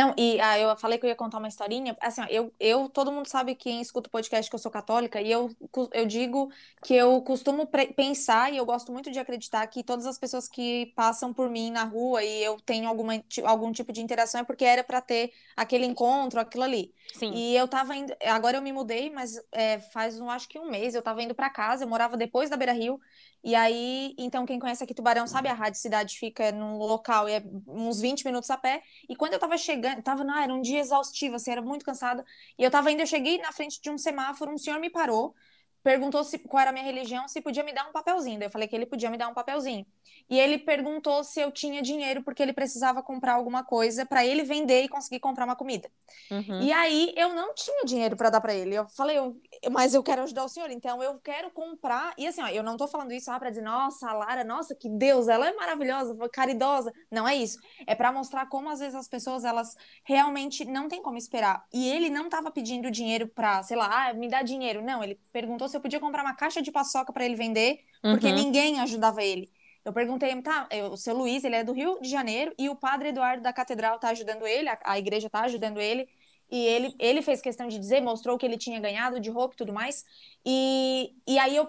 [0.00, 1.94] Não, e ah, eu falei que eu ia contar uma historinha.
[2.00, 5.20] Assim, ó, eu, eu, todo mundo sabe quem escuta o podcast que eu sou católica,
[5.20, 5.54] e eu,
[5.92, 6.50] eu digo
[6.82, 10.86] que eu costumo pensar e eu gosto muito de acreditar que todas as pessoas que
[10.96, 14.64] passam por mim na rua e eu tenho alguma, algum tipo de interação é porque
[14.64, 16.94] era para ter aquele encontro, aquilo ali.
[17.12, 17.32] Sim.
[17.34, 18.14] E eu tava indo.
[18.24, 21.34] Agora eu me mudei, mas é, faz um, acho que um mês eu tava indo
[21.34, 22.98] para casa, eu morava depois da Beira Rio.
[23.42, 27.32] E aí, então, quem conhece aqui Tubarão sabe, a Rádio Cidade fica num local e
[27.32, 28.82] é uns 20 minutos a pé.
[29.08, 32.24] E quando eu tava chegando, tava, não, era um dia exaustivo, assim, era muito cansada.
[32.58, 35.34] E eu tava indo, eu cheguei na frente de um semáforo, um senhor me parou,
[35.82, 38.38] perguntou se, qual era a minha religião, se podia me dar um papelzinho.
[38.38, 39.86] Daí eu falei que ele podia me dar um papelzinho.
[40.30, 44.44] E ele perguntou se eu tinha dinheiro porque ele precisava comprar alguma coisa para ele
[44.44, 45.90] vender e conseguir comprar uma comida.
[46.30, 46.62] Uhum.
[46.62, 48.76] E aí eu não tinha dinheiro para dar para ele.
[48.76, 49.36] Eu falei, eu,
[49.72, 52.14] mas eu quero ajudar o senhor, então eu quero comprar.
[52.16, 54.88] E assim, ó, eu não tô falando isso para dizer, nossa, a Lara, nossa, que
[54.88, 56.92] Deus, ela é maravilhosa, caridosa.
[57.10, 57.58] Não é isso.
[57.84, 59.74] É para mostrar como às vezes as pessoas elas
[60.06, 61.64] realmente não tem como esperar.
[61.72, 64.80] E ele não tava pedindo dinheiro para, sei lá, ah, me dá dinheiro.
[64.80, 68.28] Não, ele perguntou se eu podia comprar uma caixa de paçoca para ele vender, porque
[68.28, 68.34] uhum.
[68.34, 69.50] ninguém ajudava ele.
[69.84, 73.08] Eu perguntei, tá, o seu Luiz, ele é do Rio de Janeiro, e o padre
[73.08, 76.08] Eduardo da Catedral tá ajudando ele, a, a igreja tá ajudando ele,
[76.50, 79.56] e ele, ele fez questão de dizer, mostrou que ele tinha ganhado de roupa e
[79.56, 80.04] tudo mais,
[80.44, 81.68] e, e aí eu,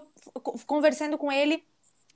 [0.66, 1.64] conversando com ele,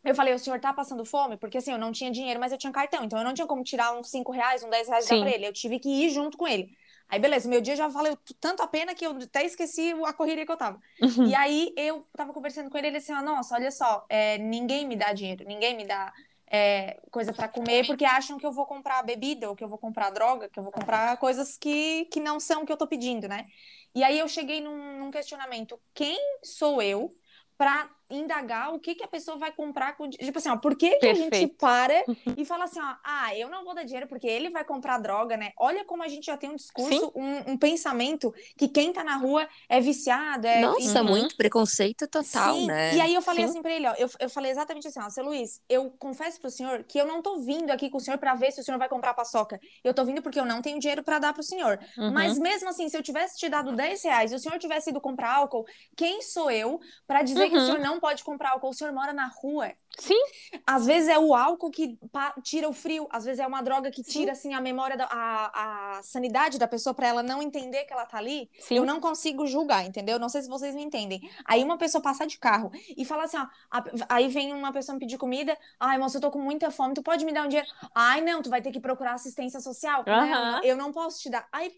[0.04, 1.38] eu falei, o senhor tá passando fome?
[1.38, 3.64] Porque assim, eu não tinha dinheiro, mas eu tinha cartão, então eu não tinha como
[3.64, 5.22] tirar uns 5 reais, uns 10 reais Sim.
[5.22, 6.76] pra ele, eu tive que ir junto com ele.
[7.08, 10.46] Aí, beleza, meu dia já valeu tanto a pena que eu até esqueci a correria
[10.46, 10.82] que eu tava.
[11.02, 11.28] Uhum.
[11.28, 14.88] E aí, eu tava conversando com ele, ele disse assim, nossa, olha só, é, ninguém
[14.88, 16.12] me dá dinheiro, ninguém me dá
[16.48, 19.78] é, coisa para comer, porque acham que eu vou comprar bebida, ou que eu vou
[19.78, 22.88] comprar droga, que eu vou comprar coisas que, que não são o que eu tô
[22.88, 23.46] pedindo, né?
[23.94, 27.12] E aí, eu cheguei num, num questionamento, quem sou eu
[27.58, 30.98] para indagar o que, que a pessoa vai comprar com tipo assim, ó, por que,
[30.98, 32.04] que a gente para
[32.38, 35.36] e fala assim, ó, ah, eu não vou dar dinheiro porque ele vai comprar droga,
[35.38, 35.52] né?
[35.58, 39.16] Olha como a gente já tem um discurso, um, um, pensamento que quem tá na
[39.16, 41.10] rua é viciado, é Nossa, uhum.
[41.10, 42.68] muito preconceito total, Sim.
[42.68, 42.96] né?
[42.96, 43.50] E aí eu falei Sim.
[43.52, 46.50] assim para ele, ó, eu, eu falei exatamente assim, ó, seu Luiz, eu confesso pro
[46.50, 48.78] senhor que eu não tô vindo aqui com o senhor para ver se o senhor
[48.78, 49.60] vai comprar paçoca.
[49.84, 51.80] Eu tô vindo porque eu não tenho dinheiro para dar pro senhor.
[51.98, 52.12] Uhum.
[52.12, 55.02] Mas mesmo assim, se eu tivesse te dado 10 reais e o senhor tivesse ido
[55.02, 55.66] comprar álcool,
[55.96, 57.50] quem sou eu para dizer uhum.
[57.50, 57.66] que o uhum.
[57.66, 58.74] senhor não pode comprar álcool?
[58.74, 59.74] senhor mora na rua.
[59.98, 60.20] Sim.
[60.66, 61.98] Às vezes é o álcool que
[62.44, 64.50] tira o frio, às vezes é uma droga que tira Sim.
[64.50, 68.06] assim a memória da a, a sanidade da pessoa para ela não entender que ela
[68.06, 68.50] tá ali.
[68.60, 68.76] Sim.
[68.76, 70.20] Eu não consigo julgar, entendeu?
[70.20, 71.30] Não sei se vocês me entendem.
[71.46, 74.94] Aí uma pessoa passar de carro e fala assim, ó, a, aí vem uma pessoa
[74.94, 77.48] me pedir comida, ai, moça, eu tô com muita fome, tu pode me dar um
[77.48, 77.70] dinheiro?
[77.94, 80.04] Ai, não, tu vai ter que procurar assistência social.
[80.08, 80.30] Uhum.
[80.30, 81.48] Não, eu não posso te dar.
[81.52, 81.74] Aí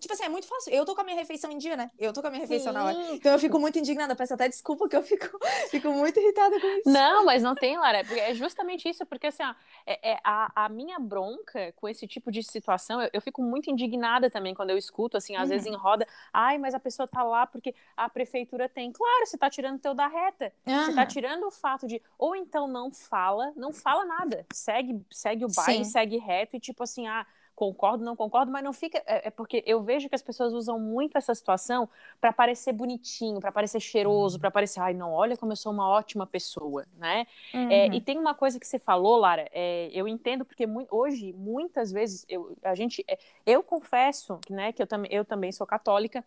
[0.00, 0.72] Tipo assim, é muito fácil.
[0.72, 1.90] Eu tô com a minha refeição em dia, né?
[1.98, 2.78] Eu tô com a minha refeição Sim.
[2.78, 2.96] na hora.
[3.12, 4.16] Então eu fico muito indignada.
[4.16, 5.38] Peço até desculpa que eu fico,
[5.70, 6.88] fico muito irritada com isso.
[6.90, 7.98] Não, mas não tem, Lara.
[8.00, 9.54] É justamente isso, porque assim, ó,
[9.86, 13.70] é, é a, a, minha bronca com esse tipo de situação, eu, eu, fico muito
[13.70, 15.48] indignada também quando eu escuto, assim, às uhum.
[15.48, 18.90] vezes em roda, ai, mas a pessoa tá lá porque a prefeitura tem.
[18.90, 20.52] Claro, você tá tirando o teu da reta.
[20.66, 20.86] Uhum.
[20.86, 24.44] Você tá tirando o fato de, ou então não fala, não fala nada.
[24.52, 27.24] Segue, segue o baile, segue reto e tipo assim, ah
[27.62, 29.00] concordo, não concordo, mas não fica.
[29.06, 31.88] É, é, porque eu vejo que as pessoas usam muito essa situação
[32.20, 35.88] para parecer bonitinho, para parecer cheiroso, para parecer, ai, não, olha como eu sou uma
[35.88, 37.24] ótima pessoa, né?
[37.54, 37.70] Uhum.
[37.70, 41.32] É, e tem uma coisa que você falou, Lara, é, eu entendo porque mu hoje,
[41.32, 43.04] muitas vezes, eu, a gente.
[43.06, 46.24] É, eu confesso né, que eu, tam eu também sou católica.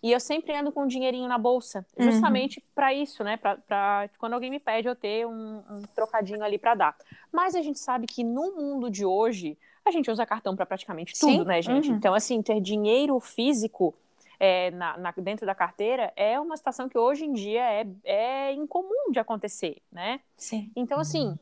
[0.00, 2.04] E eu sempre ando com um dinheirinho na bolsa, uhum.
[2.04, 2.66] justamente uhum.
[2.72, 3.36] para isso, né?
[3.36, 6.96] Para quando alguém me pede eu ter um, um trocadinho ali para dar.
[7.32, 11.18] Mas a gente sabe que no mundo de hoje, a gente usa cartão para praticamente
[11.18, 11.44] tudo, Sim.
[11.44, 11.90] né, gente?
[11.90, 11.96] Uhum.
[11.96, 13.94] Então, assim, ter dinheiro físico
[14.38, 18.52] é, na, na, dentro da carteira é uma situação que hoje em dia é, é
[18.52, 20.20] incomum de acontecer, né?
[20.36, 20.70] Sim.
[20.76, 21.36] Então, assim,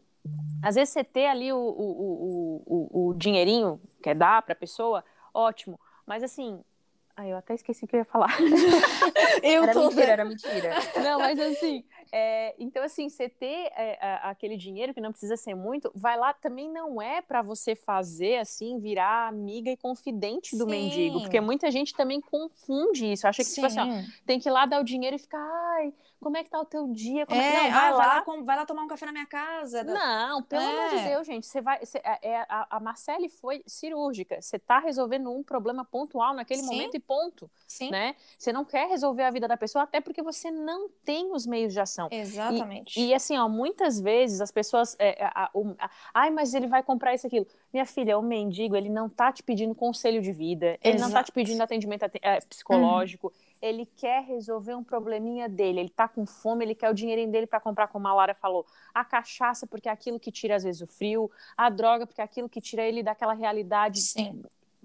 [0.63, 4.53] às vezes você ter ali o, o, o, o, o dinheirinho que é dar para
[4.53, 5.05] a pessoa,
[5.35, 5.79] ótimo.
[6.07, 6.61] Mas, assim,
[7.19, 8.29] Ah, eu até esqueci o que eu ia falar.
[9.43, 9.89] eu era tô...
[9.89, 10.71] mentira, era mentira.
[11.03, 15.55] Não, mas assim, é, então assim, você ter é, aquele dinheiro que não precisa ser
[15.55, 20.65] muito, vai lá também não é para você fazer assim, virar amiga e confidente do
[20.65, 20.71] Sim.
[20.71, 24.53] mendigo, porque muita gente também confunde isso, acha que tipo assim, ó, tem que ir
[24.53, 25.41] lá dar o dinheiro e ficar,
[26.21, 27.27] como é que tá o teu dia?
[27.27, 29.13] Como é, é não, vai, ah, lá, vai, lá, vai lá tomar um café na
[29.13, 29.85] minha casa.
[29.85, 30.89] Não, pelo é.
[30.89, 34.59] amor de Deus, gente, você vai, você, é, é, a, a Marcele foi cirúrgica, você
[34.59, 36.67] tá resolvendo um problema pontual naquele Sim.
[36.67, 37.91] momento e ponto, Sim.
[37.91, 38.17] né?
[38.39, 41.73] Você não quer resolver a vida da pessoa até porque você não tem os meios
[41.73, 42.09] de ação.
[42.11, 42.99] Exatamente.
[42.99, 46.67] E, e assim, ó, muitas vezes as pessoas, é, a, a, a, ai, mas ele
[46.67, 47.47] vai comprar isso aquilo.
[47.73, 51.11] Minha filha, o mendigo, ele não tá te pedindo conselho de vida, ele Exato.
[51.11, 53.29] não tá te pedindo atendimento é, psicológico.
[53.29, 57.31] Uhum ele quer resolver um probleminha dele, ele tá com fome, ele quer o dinheirinho
[57.31, 60.65] dele para comprar, como a Lara falou, a cachaça, porque é aquilo que tira às
[60.65, 64.43] vezes o frio, a droga, porque é aquilo que tira ele daquela realidade Sim.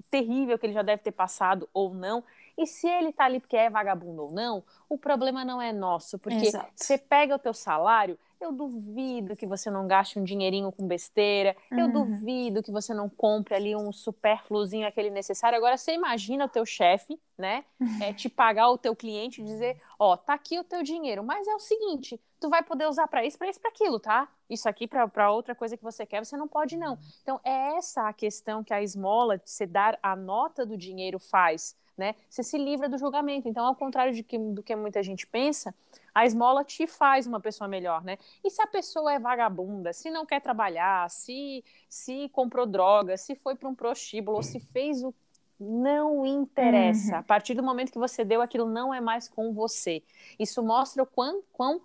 [0.10, 2.24] terrível que ele já deve ter passado ou não.
[2.62, 6.20] E se ele tá ali porque é vagabundo ou não, o problema não é nosso,
[6.20, 6.72] porque Exato.
[6.76, 11.56] você pega o teu salário, eu duvido que você não gaste um dinheirinho com besteira.
[11.72, 11.80] Uhum.
[11.80, 15.58] Eu duvido que você não compre ali um supérfluozinho, aquele necessário.
[15.58, 17.64] Agora, você imagina o teu chefe, né?
[18.02, 21.24] É, te pagar o teu cliente e dizer, ó, oh, tá aqui o teu dinheiro.
[21.24, 24.28] Mas é o seguinte, tu vai poder usar para isso, para isso, para aquilo, tá?
[24.50, 26.98] Isso aqui para outra coisa que você quer, você não pode não.
[27.22, 31.20] Então, é essa a questão que a esmola, de se dar a nota do dinheiro
[31.20, 32.16] faz né?
[32.28, 33.48] Você se livra do julgamento.
[33.48, 35.74] Então, ao contrário de que, do que muita gente pensa,
[36.14, 38.18] a esmola te faz uma pessoa melhor, né?
[38.44, 43.36] E se a pessoa é vagabunda, se não quer trabalhar, se se comprou droga, se
[43.36, 45.14] foi para um prostíbulo, ou se fez o
[45.60, 47.14] não interessa.
[47.14, 47.20] Uhum.
[47.20, 50.02] A partir do momento que você deu, aquilo não é mais com você.
[50.40, 51.80] Isso mostra o quão, quão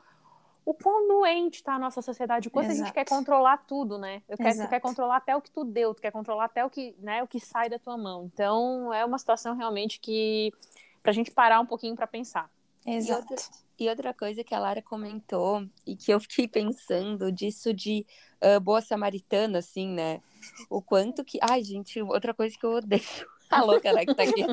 [0.67, 2.83] o quão doente está a nossa sociedade, o quanto Exato.
[2.83, 4.21] a gente quer controlar tudo, né?
[4.29, 6.69] Eu quero, tu quer controlar até o que tu deu, tu quer controlar até o
[6.69, 8.29] que, né, o que sai da tua mão.
[8.35, 10.53] Então, é uma situação realmente que
[11.05, 12.51] para a gente parar um pouquinho para pensar.
[12.85, 13.29] Exato.
[13.29, 13.47] E outra,
[13.79, 18.05] e outra, coisa que a Lara comentou e que eu fiquei pensando disso de
[18.43, 20.21] uh, boa samaritana, assim, né?
[20.69, 21.39] O quanto que.
[21.41, 23.03] Ai, gente, outra coisa que eu odeio
[23.51, 24.45] a louca, né, que tá aqui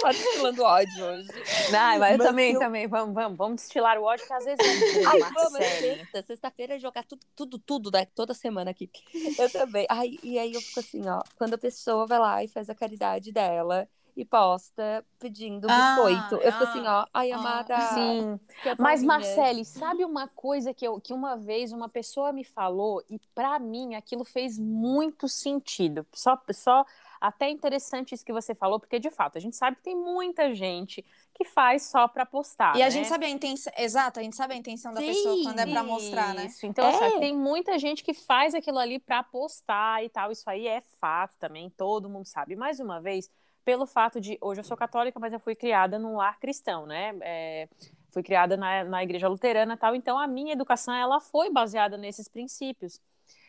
[0.00, 1.28] só, destilando ódio hoje.
[1.70, 2.58] Não, mas eu mas também, eu...
[2.58, 2.86] também.
[2.86, 6.78] Vamos, vamos, vamos destilar o ódio, que às vezes é Ai, vamos, é sexta, sexta-feira
[6.78, 8.90] jogar tudo, tudo, tudo, né, toda semana aqui.
[9.38, 9.86] Eu também.
[9.88, 12.74] Ai, e aí eu fico assim, ó, quando a pessoa vai lá e faz a
[12.74, 16.36] caridade dela e posta pedindo ah, biscoito.
[16.36, 17.80] Eu fico assim, ó, ai, ah, amada.
[17.94, 18.40] Sim.
[18.78, 23.18] Mas, Marcele, sabe uma coisa que, eu, que uma vez uma pessoa me falou e
[23.34, 26.06] para mim aquilo fez muito sentido.
[26.12, 26.84] Só, só
[27.20, 30.54] até interessante isso que você falou, porque de fato a gente sabe que tem muita
[30.54, 32.76] gente que faz só para postar.
[32.76, 32.90] E a né?
[32.90, 35.66] gente sabe a intenção, exato, a gente sabe a intenção da Sim, pessoa quando é
[35.66, 36.46] para mostrar, né?
[36.46, 36.66] Isso.
[36.66, 37.18] Então, é.
[37.18, 40.30] tem muita gente que faz aquilo ali para postar e tal.
[40.30, 42.54] Isso aí é fato também, todo mundo sabe.
[42.54, 43.30] Mais uma vez,
[43.64, 47.16] pelo fato de hoje eu sou católica, mas eu fui criada num lar cristão, né?
[47.22, 47.68] É,
[48.10, 51.96] fui criada na, na igreja luterana e tal, então a minha educação ela foi baseada
[51.96, 53.00] nesses princípios.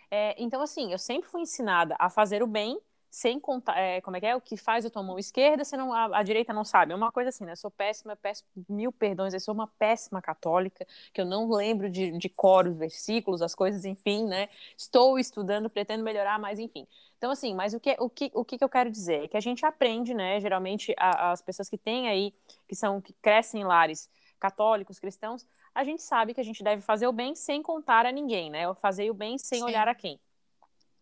[0.10, 2.80] É, então, assim, eu sempre fui ensinada a fazer o bem
[3.15, 4.36] sem contar, é, como é que é?
[4.36, 6.91] O que faz tua mão esquerda, você não, a, a, direita não sabe.
[6.91, 7.54] É uma coisa assim, né?
[7.54, 11.49] Eu sou péssima, eu peço mil perdões, eu sou uma péssima católica, que eu não
[11.49, 14.49] lembro de, de cor, os versículos, as coisas, enfim, né?
[14.78, 16.86] Estou estudando, pretendo melhorar, mas enfim.
[17.17, 19.23] Então, assim, mas o que, o que, o que eu quero dizer?
[19.23, 20.41] É que a gente aprende, né?
[20.41, 22.34] Geralmente, a, as pessoas que têm aí,
[22.67, 26.82] que são, que crescem em lares católicos, cristãos, a gente sabe que a gente deve
[26.82, 28.73] fazer o bem sem contar a ninguém, né?
[28.75, 29.65] Fazer o bem sem Sim.
[29.65, 30.19] olhar a quem.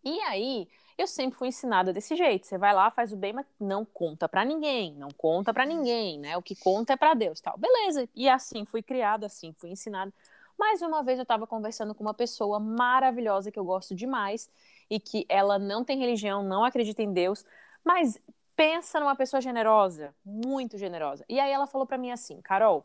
[0.04, 2.46] E aí, eu sempre fui ensinada desse jeito.
[2.46, 6.18] Você vai lá, faz o bem, mas não conta para ninguém, não conta para ninguém,
[6.18, 6.36] né?
[6.36, 7.56] O que conta é para Deus, tal.
[7.58, 8.08] Beleza.
[8.14, 10.12] E assim fui criada, assim fui ensinada.
[10.58, 14.48] Mais uma vez eu estava conversando com uma pessoa maravilhosa que eu gosto demais
[14.88, 17.44] e que ela não tem religião, não acredita em Deus,
[17.84, 18.20] mas
[18.54, 21.24] pensa numa pessoa generosa, muito generosa.
[21.28, 22.84] E aí ela falou para mim assim, Carol,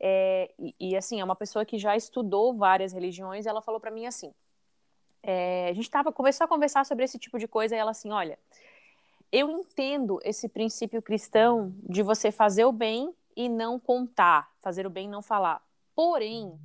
[0.00, 3.46] é, e, e, assim é uma pessoa que já estudou várias religiões.
[3.46, 4.32] Ela falou para mim assim,
[5.22, 8.10] é, a gente tava, começou a conversar sobre esse tipo de coisa e ela assim,
[8.10, 8.38] olha,
[9.30, 14.90] eu entendo esse princípio cristão de você fazer o bem e não contar, fazer o
[14.90, 15.62] bem e não falar.
[15.94, 16.58] Porém,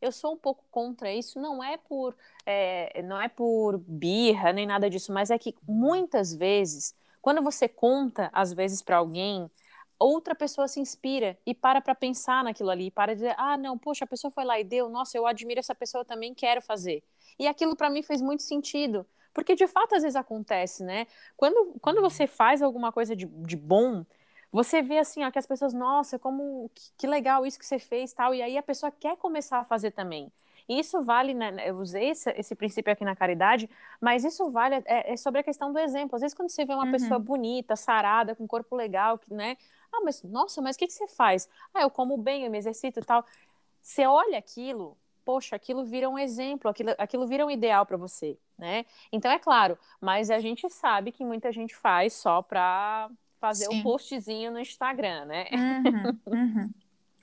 [0.00, 4.66] eu sou um pouco contra isso, não é por é, não é por birra nem
[4.66, 9.50] nada disso, mas é que muitas vezes, quando você conta às vezes para alguém,
[9.98, 14.04] outra pessoa se inspira e para para pensar naquilo ali, para dizer, ah, não, poxa,
[14.04, 17.02] a pessoa foi lá e deu, nossa, eu admiro essa pessoa, também quero fazer.
[17.38, 19.06] E aquilo para mim fez muito sentido.
[19.34, 21.06] Porque de fato às vezes acontece, né?
[21.36, 24.04] Quando, quando você faz alguma coisa de, de bom,
[24.50, 27.78] você vê assim, ó, que as pessoas, nossa, como que, que legal isso que você
[27.78, 30.32] fez, tal, e aí a pessoa quer começar a fazer também.
[30.68, 31.54] Isso vale, né?
[31.64, 35.44] Eu usei esse, esse princípio aqui na caridade, mas isso vale é, é, sobre a
[35.44, 36.16] questão do exemplo.
[36.16, 36.92] Às vezes, quando você vê uma uhum.
[36.92, 39.56] pessoa bonita, sarada, com corpo legal, que, né?
[39.92, 41.48] Ah, mas nossa, mas o que, que você faz?
[41.72, 43.24] Ah, eu como bem, eu me exercito e tal.
[43.80, 48.38] Você olha aquilo, poxa, aquilo vira um exemplo, aquilo, aquilo vira um ideal para você,
[48.58, 48.84] né?
[49.10, 53.78] Então é claro, mas a gente sabe que muita gente faz só para fazer Sim.
[53.78, 55.46] um postzinho no Instagram, né?
[55.52, 56.70] Uhum, uhum.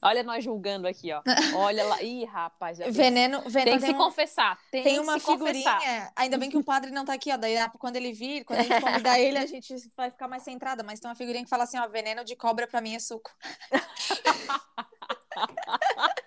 [0.05, 1.23] Olha nós julgando aqui, ó.
[1.57, 2.01] Olha lá.
[2.03, 2.77] Ih, rapaz.
[2.77, 4.59] Veneno, veneno tem que se confessar.
[4.69, 5.73] Tem, tem uma figurinha.
[5.73, 6.13] Confessar.
[6.15, 7.37] Ainda bem que o padre não tá aqui, ó.
[7.37, 10.83] Daí quando ele vir, quando a gente convidar ele, a gente vai ficar mais centrada.
[10.83, 13.31] Mas tem uma figurinha que fala assim, ó, veneno de cobra pra mim é suco.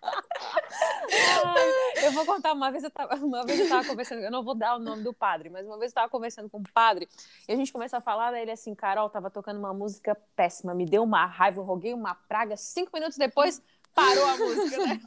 [2.02, 4.54] Eu vou contar uma vez eu tava, uma vez eu tava conversando, eu não vou
[4.54, 7.08] dar o nome do padre, mas uma vez eu tava conversando com o padre
[7.48, 10.74] e a gente começou a falar, daí ele assim, Carol, tava tocando uma música péssima,
[10.74, 13.60] me deu uma raiva, eu roguei uma praga, cinco minutos depois
[13.98, 15.00] parou a música, né?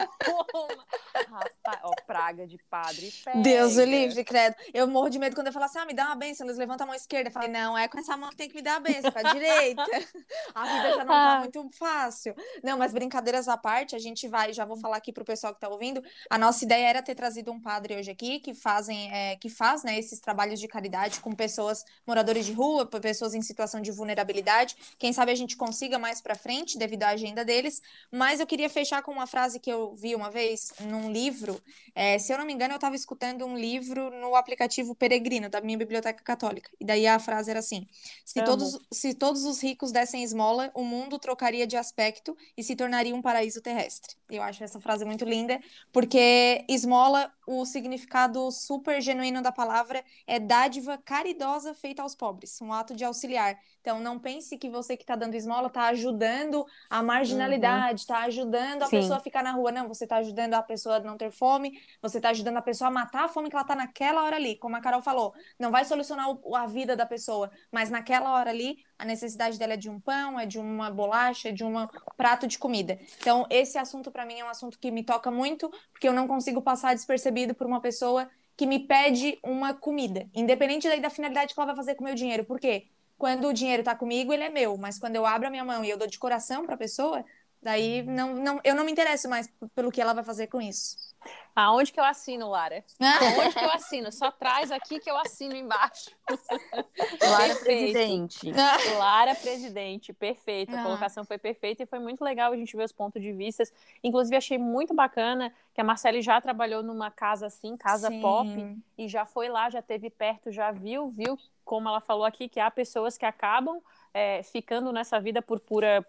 [1.29, 3.11] Rapaz, ó, praga de padre.
[3.23, 3.39] Pega.
[3.39, 4.55] Deus o livre, credo.
[4.73, 6.85] Eu morro de medo quando eu falo assim, ah, me dá uma benção, eles levantam
[6.85, 7.29] a mão esquerda.
[7.29, 9.19] Eu falei, não, é com essa mão que tem que me dar a benção, com
[9.19, 9.81] a direita.
[10.53, 11.39] A vida já não tá ah.
[11.39, 12.35] muito fácil.
[12.63, 15.59] Não, mas brincadeiras à parte, a gente vai, já vou falar aqui pro pessoal que
[15.59, 19.35] tá ouvindo, a nossa ideia era ter trazido um padre hoje aqui, que fazem, é,
[19.37, 23.81] que faz, né, esses trabalhos de caridade com pessoas moradores de rua, pessoas em situação
[23.81, 24.75] de vulnerabilidade.
[24.99, 28.69] Quem sabe a gente consiga mais pra frente, devido à agenda deles, mas eu queria
[28.69, 31.61] fechar com uma frase que eu vi uma vez num livro.
[31.93, 35.61] É, se eu não me engano, eu estava escutando um livro no aplicativo Peregrino, da
[35.61, 36.71] minha biblioteca católica.
[36.79, 37.85] E daí a frase era assim:
[38.25, 42.75] se, todos, se todos os ricos dessem esmola, o mundo trocaria de aspecto e se
[42.75, 44.15] tornaria um paraíso terrestre.
[44.29, 45.59] Eu acho essa frase muito linda,
[45.91, 52.71] porque esmola, o significado super genuíno da palavra é dádiva caridosa feita aos pobres, um
[52.71, 53.59] ato de auxiliar.
[53.81, 58.25] Então, não pense que você que está dando esmola está ajudando a marginalidade, está uhum.
[58.25, 58.97] ajudando a Sim.
[58.97, 59.71] pessoa a ficar na rua.
[59.71, 62.87] Não, você está ajudando a pessoa a não ter fome, você está ajudando a pessoa
[62.87, 64.55] a matar a fome que ela está naquela hora ali.
[64.57, 68.49] Como a Carol falou, não vai solucionar o, a vida da pessoa, mas naquela hora
[68.49, 71.73] ali, a necessidade dela é de um pão, é de uma bolacha, é de um
[72.15, 72.99] prato de comida.
[73.19, 76.27] Então, esse assunto para mim é um assunto que me toca muito, porque eu não
[76.27, 81.59] consigo passar despercebido por uma pessoa que me pede uma comida, independente da finalidade que
[81.59, 82.45] ela vai fazer com o meu dinheiro.
[82.45, 82.87] Por quê?
[83.21, 85.85] quando o dinheiro está comigo, ele é meu, mas quando eu abro a minha mão
[85.85, 87.23] e eu dou de coração para a pessoa,
[87.61, 91.11] daí não, não, eu não me interesso mais pelo que ela vai fazer com isso.
[91.55, 92.83] Aonde que eu assino, Lara?
[92.99, 94.11] Aonde que eu assino?
[94.11, 96.09] Só traz aqui que eu assino embaixo.
[97.21, 98.51] Lara Presidente.
[98.97, 100.73] Lara Presidente, perfeito.
[100.73, 100.83] A ah.
[100.83, 103.63] colocação foi perfeita e foi muito legal a gente ver os pontos de vista.
[104.03, 108.21] Inclusive, achei muito bacana que a Marcele já trabalhou numa casa assim, casa Sim.
[108.21, 112.49] pop, e já foi lá, já teve perto, já viu, viu como ela falou aqui,
[112.49, 113.81] que há pessoas que acabam
[114.13, 116.05] é, ficando nessa vida por pura,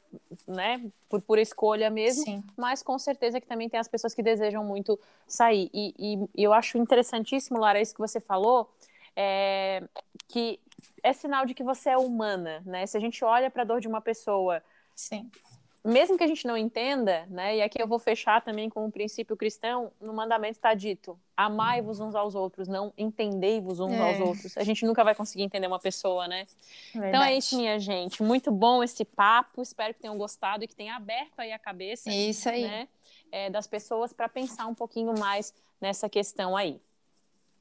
[0.46, 2.44] né, por pura escolha mesmo, Sim.
[2.56, 5.70] mas com certeza que também tem as pessoas que desejam muito sair.
[5.72, 8.72] E, e, eu acho interessantíssimo, Lara, isso que você falou,
[9.14, 9.82] é,
[10.28, 10.58] que
[11.02, 12.86] é sinal de que você é humana, né?
[12.86, 14.62] Se a gente olha para a dor de uma pessoa
[14.94, 15.30] Sim
[15.84, 17.56] mesmo que a gente não entenda, né?
[17.56, 21.18] E aqui eu vou fechar também com o um princípio cristão, no mandamento está dito:
[21.36, 23.98] amai-vos uns aos outros, não entendei-vos uns é.
[23.98, 24.56] aos outros.
[24.56, 26.46] A gente nunca vai conseguir entender uma pessoa, né?
[26.92, 27.08] Verdade.
[27.08, 28.22] Então é isso, minha gente.
[28.22, 29.60] Muito bom esse papo.
[29.60, 32.62] Espero que tenham gostado e que tenha aberto aí a cabeça, isso aí.
[32.62, 32.88] né?
[33.32, 36.80] É, das pessoas para pensar um pouquinho mais nessa questão aí.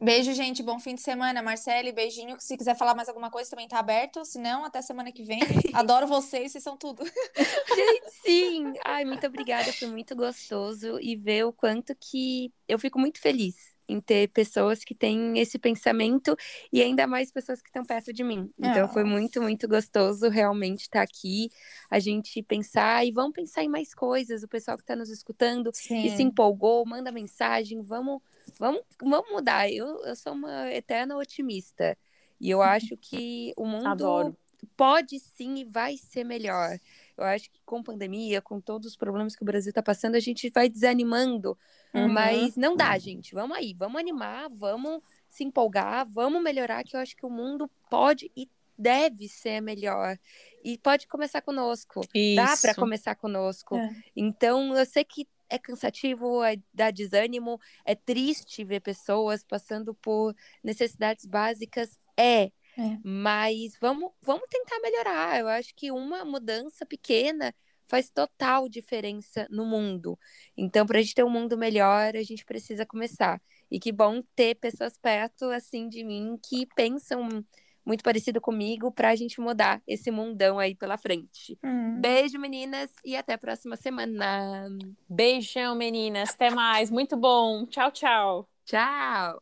[0.04, 0.64] Beijo, gente.
[0.64, 1.44] Bom fim de semana.
[1.44, 2.36] Marcele, beijinho.
[2.40, 4.26] Se quiser falar mais alguma coisa, também tá aberto.
[4.26, 5.40] Se não, até semana que vem.
[5.74, 7.06] Adoro vocês, vocês são tudo.
[7.06, 8.74] Gente, sim.
[8.84, 9.72] Ai, muito obrigada.
[9.72, 14.84] Foi muito gostoso e ver o quanto que eu fico muito feliz em ter pessoas
[14.84, 16.36] que têm esse pensamento
[16.72, 18.50] e ainda mais pessoas que estão perto de mim.
[18.58, 21.50] Então foi muito, muito gostoso realmente estar aqui,
[21.90, 24.44] a gente pensar e vamos pensar em mais coisas.
[24.44, 26.06] O pessoal que está nos escutando Sim.
[26.06, 28.22] e se empolgou, manda mensagem, vamos,
[28.58, 29.72] vamos, vamos mudar.
[29.72, 31.98] Eu, eu sou uma eterna otimista
[32.40, 34.38] e eu acho que o mundo Adoro.
[34.76, 36.80] pode sim e vai ser melhor.
[37.18, 40.20] Eu acho que com pandemia, com todos os problemas que o Brasil está passando, a
[40.20, 41.58] gente vai desanimando.
[41.94, 42.08] Uhum.
[42.08, 43.34] Mas não dá, gente.
[43.34, 47.70] Vamos aí, vamos animar, vamos se empolgar, vamos melhorar, que eu acho que o mundo
[47.90, 50.18] pode e deve ser melhor.
[50.64, 52.02] E pode começar conosco.
[52.14, 52.36] Isso.
[52.36, 53.76] Dá para começar conosco.
[53.76, 53.96] É.
[54.16, 60.34] Então, eu sei que é cansativo, é, dá desânimo, é triste ver pessoas passando por
[60.64, 62.00] necessidades básicas.
[62.18, 62.98] É, é.
[63.04, 65.40] Mas vamos, vamos tentar melhorar.
[65.40, 67.54] Eu acho que uma mudança pequena
[67.88, 70.18] faz total diferença no mundo.
[70.56, 73.42] Então, para a gente ter um mundo melhor, a gente precisa começar.
[73.70, 77.46] E que bom ter pessoas perto, assim, de mim, que pensam
[77.86, 81.58] muito parecido comigo para a gente mudar esse mundão aí pela frente.
[81.64, 82.00] Hum.
[82.00, 84.70] Beijo, meninas, e até a próxima semana.
[85.10, 86.30] Beijão, meninas.
[86.30, 86.90] Até mais.
[86.90, 87.66] Muito bom.
[87.66, 88.50] Tchau, tchau.
[88.66, 89.42] Tchau!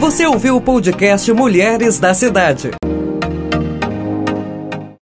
[0.00, 2.70] Você ouviu o podcast Mulheres da Cidade.